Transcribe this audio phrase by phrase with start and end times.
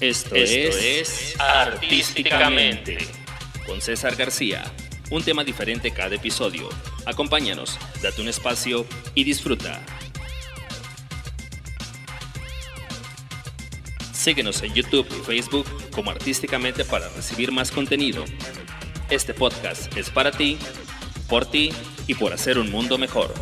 [0.00, 2.98] Esto, es, Artísticamente
[3.66, 4.62] con César García.
[5.10, 6.68] Un tema diferente cada episodio.
[7.04, 9.84] Acompáñanos, date un espacio y disfruta.
[14.12, 18.24] Síguenos en YouTube y Facebook como Artísticamente para recibir más contenido.
[19.10, 20.58] Este podcast es para ti,
[21.28, 21.70] por ti
[22.06, 23.34] y por hacer un mundo mejor.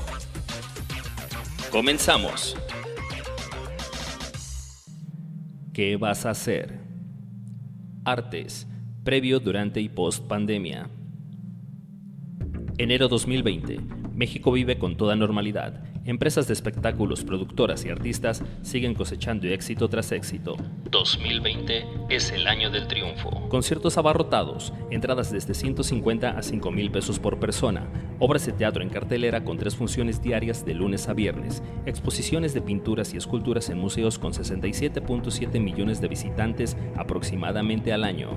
[1.71, 2.57] Comenzamos.
[5.77, 6.73] ¿Qué vas a hacer?
[8.07, 8.67] Artes,
[9.05, 10.89] previo, durante y post pandemia.
[12.79, 13.81] Enero 2020.
[14.15, 20.13] México vive con toda normalidad Empresas de espectáculos, productoras y artistas siguen cosechando éxito tras
[20.13, 20.57] éxito.
[20.91, 23.49] 2020 es el año del triunfo.
[23.49, 27.89] Conciertos abarrotados, entradas desde 150 a 5 mil pesos por persona,
[28.21, 32.63] obras de teatro en cartelera con tres funciones diarias de lunes a viernes, exposiciones de
[32.63, 38.31] pinturas y esculturas en museos con 67.7 millones de visitantes aproximadamente al año.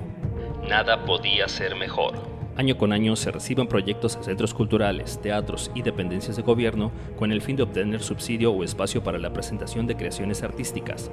[0.68, 2.39] Nada podía ser mejor.
[2.56, 7.32] Año con año se reciben proyectos a centros culturales, teatros y dependencias de gobierno con
[7.32, 11.10] el fin de obtener subsidio o espacio para la presentación de creaciones artísticas.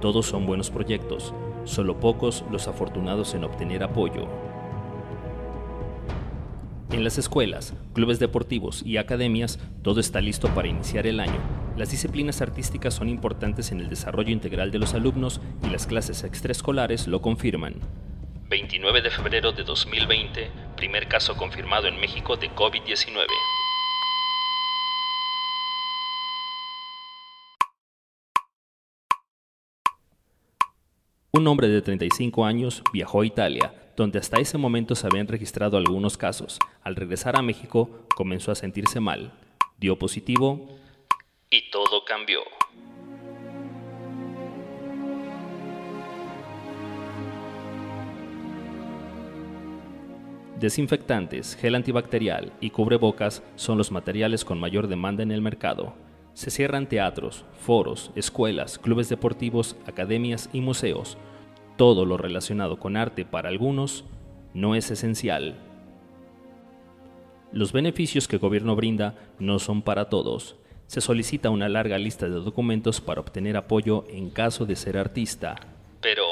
[0.00, 1.32] Todos son buenos proyectos,
[1.64, 4.28] solo pocos los afortunados en obtener apoyo.
[6.92, 11.38] En las escuelas, clubes deportivos y academias, todo está listo para iniciar el año.
[11.76, 16.24] Las disciplinas artísticas son importantes en el desarrollo integral de los alumnos y las clases
[16.24, 17.76] extraescolares lo confirman.
[18.48, 20.50] 29 de febrero de 2020,
[20.80, 23.26] primer caso confirmado en México de COVID-19.
[31.32, 35.76] Un hombre de 35 años viajó a Italia, donde hasta ese momento se habían registrado
[35.76, 36.58] algunos casos.
[36.82, 39.34] Al regresar a México, comenzó a sentirse mal.
[39.76, 40.78] Dio positivo
[41.50, 42.40] y todo cambió.
[50.60, 55.94] Desinfectantes, gel antibacterial y cubrebocas son los materiales con mayor demanda en el mercado.
[56.34, 61.16] Se cierran teatros, foros, escuelas, clubes deportivos, academias y museos.
[61.78, 64.04] Todo lo relacionado con arte para algunos
[64.52, 65.56] no es esencial.
[67.52, 70.56] Los beneficios que el gobierno brinda no son para todos.
[70.88, 75.56] Se solicita una larga lista de documentos para obtener apoyo en caso de ser artista.
[76.02, 76.26] Pero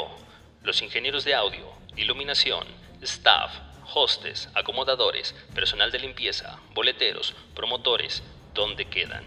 [0.64, 1.64] los ingenieros de audio,
[1.97, 2.66] iluminación,
[3.00, 8.22] staff, hostes, acomodadores, personal de limpieza, boleteros, promotores,
[8.54, 9.25] ¿dónde quedan?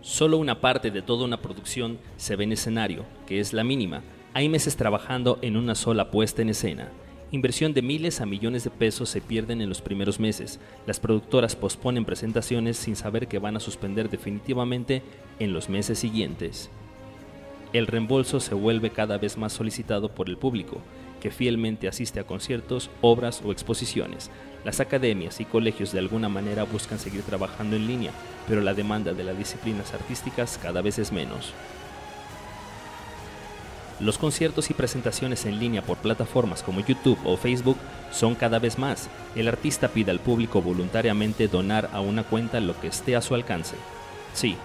[0.00, 4.02] Solo una parte de toda una producción se ve en escenario, que es la mínima.
[4.34, 6.92] Hay meses trabajando en una sola puesta en escena.
[7.30, 10.60] Inversión de miles a millones de pesos se pierden en los primeros meses.
[10.86, 15.02] Las productoras posponen presentaciones sin saber que van a suspender definitivamente
[15.38, 16.70] en los meses siguientes.
[17.74, 20.80] El reembolso se vuelve cada vez más solicitado por el público
[21.20, 24.30] que fielmente asiste a conciertos, obras o exposiciones.
[24.64, 28.12] Las academias y colegios de alguna manera buscan seguir trabajando en línea,
[28.46, 31.52] pero la demanda de las disciplinas artísticas cada vez es menos.
[33.98, 37.78] Los conciertos y presentaciones en línea por plataformas como YouTube o Facebook
[38.12, 39.08] son cada vez más.
[39.34, 43.34] El artista pide al público voluntariamente donar a una cuenta lo que esté a su
[43.34, 43.74] alcance.
[44.32, 44.56] Sí,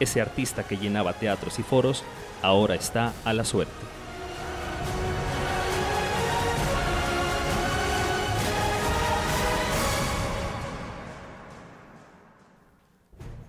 [0.00, 2.02] ese artista que llenaba teatros y foros
[2.42, 3.72] ahora está a la suerte.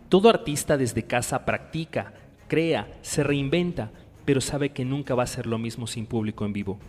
[0.09, 2.13] Todo artista desde casa practica,
[2.50, 3.91] crea, se reinventa,
[4.25, 6.80] pero sabe que nunca va a ser lo mismo sin público en vivo.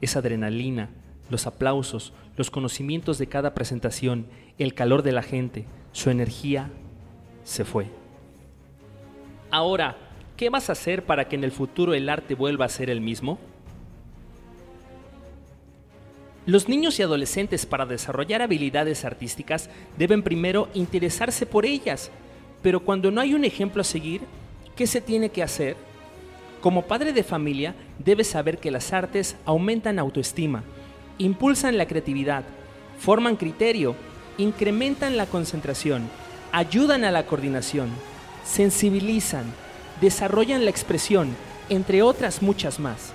[0.00, 0.90] Esa adrenalina,
[1.30, 4.26] los aplausos, los conocimientos de cada presentación,
[4.58, 6.70] el calor de la gente, su energía,
[7.44, 7.86] se fue.
[9.52, 9.96] Ahora,
[10.36, 13.00] ¿qué vas a hacer para que en el futuro el arte vuelva a ser el
[13.00, 13.38] mismo?
[16.46, 22.10] Los niños y adolescentes para desarrollar habilidades artísticas deben primero interesarse por ellas
[22.64, 24.22] pero cuando no hay un ejemplo a seguir,
[24.74, 25.76] ¿qué se tiene que hacer?
[26.62, 30.64] Como padre de familia, debes saber que las artes aumentan autoestima,
[31.18, 32.42] impulsan la creatividad,
[32.98, 33.94] forman criterio,
[34.38, 36.08] incrementan la concentración,
[36.52, 37.90] ayudan a la coordinación,
[38.46, 39.44] sensibilizan,
[40.00, 41.34] desarrollan la expresión,
[41.68, 43.12] entre otras muchas más.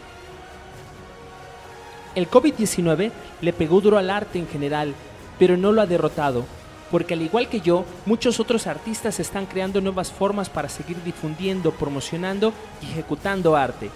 [2.16, 3.12] El COVID-19
[3.42, 4.94] le pegó duro al arte en general,
[5.38, 6.46] pero no lo ha derrotado
[6.92, 11.72] porque al igual que yo, muchos otros artistas están creando nuevas formas para seguir difundiendo,
[11.72, 13.90] promocionando y ejecutando arte.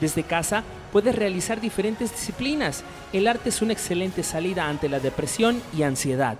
[0.00, 2.82] Desde casa puedes realizar diferentes disciplinas.
[3.12, 6.36] El arte es una excelente salida ante la depresión y ansiedad.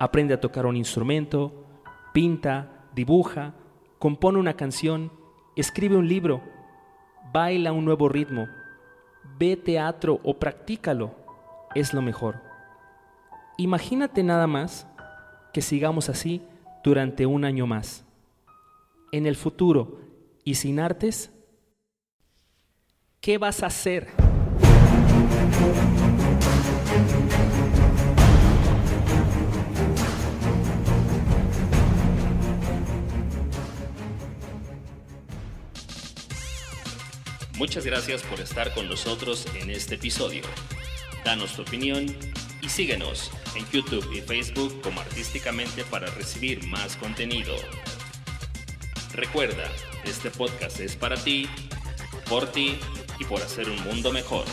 [0.00, 1.64] Aprende a tocar un instrumento,
[2.12, 3.54] pinta, dibuja,
[3.98, 5.12] compone una canción,
[5.56, 6.42] escribe un libro.
[7.32, 8.46] baila un nuevo ritmo,
[9.38, 11.14] ve teatro o practícalo,
[11.74, 12.40] es lo mejor.
[13.56, 14.86] Imagínate nada más
[15.52, 16.42] que sigamos así
[16.84, 18.04] durante un año más.
[19.10, 19.98] En el futuro,
[20.44, 21.32] y sin artes,
[23.20, 24.08] ¿qué vas a hacer?
[37.56, 40.42] Muchas gracias por estar con nosotros en este episodio.
[41.24, 42.04] Danos tu opinión
[42.60, 47.54] y síguenos en YouTube y Facebook como Artísticamente para recibir más contenido.
[49.12, 49.70] Recuerda,
[50.04, 51.48] este podcast es para ti,
[52.28, 52.76] por ti
[53.20, 54.46] y por hacer un mundo mejor.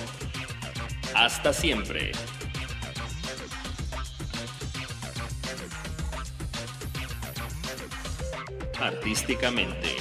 [1.16, 2.12] Hasta siempre.
[8.80, 10.01] Artísticamente.